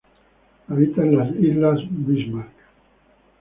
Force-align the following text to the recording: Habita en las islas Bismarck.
Habita 0.67 1.03
en 1.03 1.15
las 1.15 1.29
islas 1.39 1.79
Bismarck. 1.91 2.53